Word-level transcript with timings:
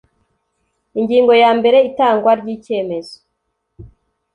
Ingingo 0.99 1.33
yambere 1.43 1.77
Itangwa 1.89 2.31
ry 2.41 2.47
icyemezo 2.55 3.15